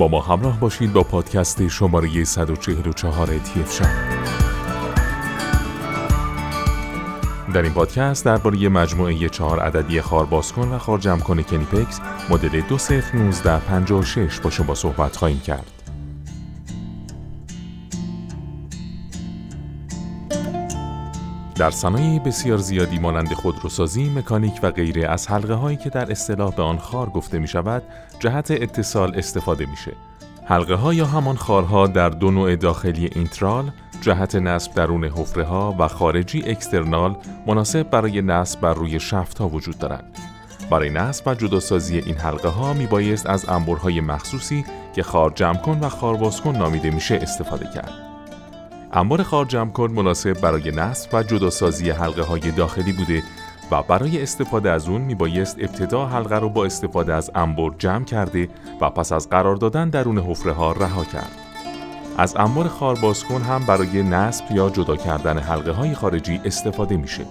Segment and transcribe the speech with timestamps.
[0.00, 3.82] با ما همراه باشید با پادکست شماره 144 تیف
[7.54, 12.00] در این پادکست درباره مجموعه چهار عددی خار باز کن و خار جمع کن کنیپکس
[12.30, 15.79] مدل 201956 با شما صحبت خواهیم کرد.
[21.60, 26.54] در صنایع بسیار زیادی مانند خودروسازی، مکانیک و غیره از حلقه هایی که در اصطلاح
[26.54, 27.82] به آن خار گفته می شود،
[28.18, 29.92] جهت اتصال استفاده میشه.
[30.44, 33.70] حلقه ها یا همان خارها در دو نوع داخلی اینترال،
[34.00, 39.48] جهت نصب درون حفره ها و خارجی اکسترنال مناسب برای نصب بر روی شفت ها
[39.48, 40.18] وجود دارند.
[40.70, 44.64] برای نصب و جداسازی این حلقه ها می بایست از انبرهای مخصوصی
[44.94, 48.09] که خار جمع کن و خار باز کن نامیده میشه استفاده کرد.
[48.92, 53.22] انبار خار جمع کن مناسب برای نصب و جداسازی حلقه های داخلی بوده
[53.70, 58.48] و برای استفاده از اون میبایست ابتدا حلقه رو با استفاده از انبر جمع کرده
[58.80, 61.30] و پس از قرار دادن درون حفره ها رها کرد.
[62.18, 66.96] از انبار خار باز کن هم برای نصب یا جدا کردن حلقه های خارجی استفاده
[66.96, 67.24] میشه.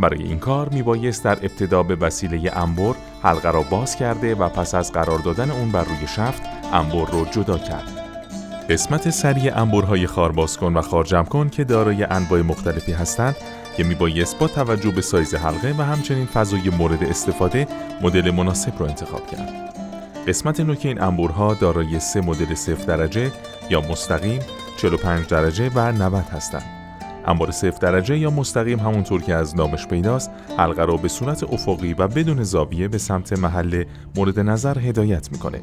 [0.00, 4.74] برای این کار میبایست در ابتدا به وسیله انبر حلقه را باز کرده و پس
[4.74, 8.01] از قرار دادن اون بر روی شفت انبر رو جدا کرد.
[8.72, 13.36] قسمت سریع انبرهای خارباز کن و خارجم کن که دارای انواع مختلفی هستند
[13.76, 17.66] که میبایست با توجه به سایز حلقه و همچنین فضای مورد استفاده
[18.02, 19.74] مدل مناسب را انتخاب کرد.
[20.28, 23.32] قسمت نوک این انبرها دارای سه مدل صفر درجه
[23.70, 24.40] یا مستقیم،
[24.76, 26.81] 45 درجه و 90 هستند.
[27.26, 31.94] انبار صفر درجه یا مستقیم همونطور که از نامش پیداست حلقه را به صورت افقی
[31.94, 33.84] و بدون زاویه به سمت محل
[34.16, 35.62] مورد نظر هدایت می‌کنه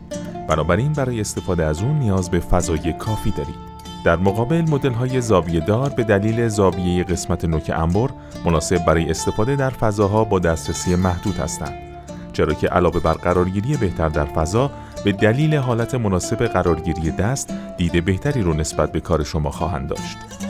[0.50, 3.70] بنابراین برای استفاده از اون نیاز به فضای کافی دارید.
[4.04, 8.10] در مقابل مدل های زاویه دار به دلیل زاویه قسمت نوک انبر
[8.46, 11.74] مناسب برای استفاده در فضاها با دسترسی محدود هستند.
[12.34, 14.72] چرا که علاوه بر قرارگیری بهتر در فضا
[15.04, 20.49] به دلیل حالت مناسب قرارگیری دست دید بهتری رو نسبت به کار شما خواهند داشت.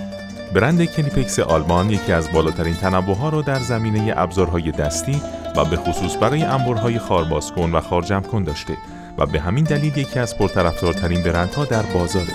[0.53, 5.21] برند کنیپکس آلمان یکی از بالاترین تنوع ها را در زمینه ابزارهای دستی
[5.55, 8.77] و به خصوص برای انبرهای خارباز کن و خارجم کن داشته
[9.17, 12.33] و به همین دلیل یکی از پرطرفدارترین برندها در بازاره.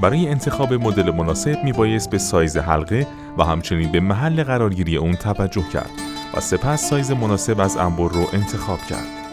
[0.00, 3.06] برای انتخاب مدل مناسب میبایست به سایز حلقه
[3.38, 5.90] و همچنین به محل قرارگیری اون توجه کرد
[6.34, 9.25] و سپس سایز مناسب از انبر رو انتخاب کرد.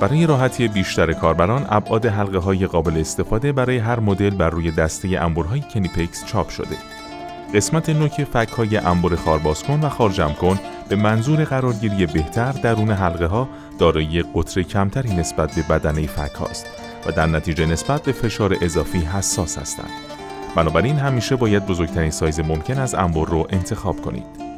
[0.00, 5.08] برای راحتی بیشتر کاربران ابعاد حلقه های قابل استفاده برای هر مدل بر روی دسته
[5.08, 6.76] انبرهای کنیپکس چاپ شده.
[7.54, 10.58] قسمت نوک فک های انبر خارباز کن و خارجم کن
[10.88, 13.48] به منظور قرارگیری بهتر درون حلقه ها
[13.78, 16.66] دارای قطر کمتری نسبت به بدنه فک هاست
[17.06, 19.90] و در نتیجه نسبت به فشار اضافی حساس هستند.
[20.56, 24.48] بنابراین همیشه باید بزرگترین سایز ممکن از انبر رو انتخاب کنید.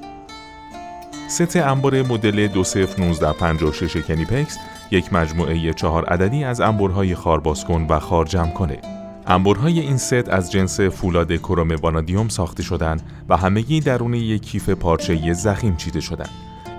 [1.28, 4.58] ست انبر مدل 201956 کنیپکس
[4.90, 8.78] یک مجموعه چهار عددی از انبرهای خارباز کن و خارجمع‌کنه.
[9.26, 14.68] انبرهای این ست از جنس فولاد کروم وانادیوم ساخته شدند و همگی درون یک کیف
[14.68, 16.30] پارچه زخیم چیده شدند.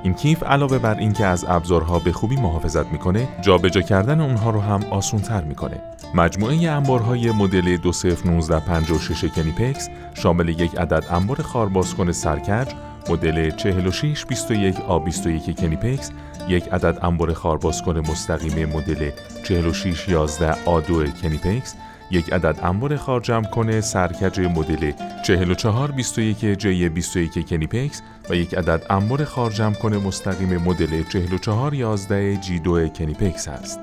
[0.04, 4.62] این کیف علاوه بر اینکه از ابزارها به خوبی محافظت می‌کنه، جابجا کردن اونها رو
[4.62, 5.82] هم آسونتر می‌کنه.
[6.16, 12.68] مجموعه انبارهای مدل 201956 کنیپکس شامل یک عدد انبار خاربازکن سرکج،
[13.10, 16.12] مدل 4621 A21 کنیپکس،
[16.48, 19.12] یک عدد انبار خاربازکن مستقیم مدل
[19.44, 21.76] 4611 A2 کنیپکس،
[22.12, 24.92] یک عدد انبر خارجمع‌کن سرکج مدل
[25.24, 33.48] 4421 J 21 کنیپکس و یک عدد انبر خارجمع‌کن مستقیم مدل 4411 J 2 کنیپکس
[33.48, 33.80] است.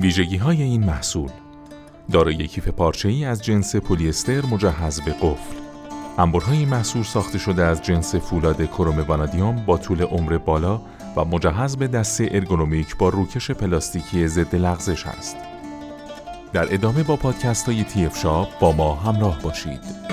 [0.00, 1.30] ویژگی های این محصول
[2.12, 5.65] دارای کیف پارچه ای از جنس پلی‌استر مجهز به قفل.
[6.18, 10.80] انبرهای محصول ساخته شده از جنس فولاد کروم وانادیوم با طول عمر بالا
[11.16, 15.36] و مجهز به دسته ارگونومیک با روکش پلاستیکی ضد لغزش است.
[16.52, 20.05] در ادامه با پادکست های تی شاب با ما همراه باشید.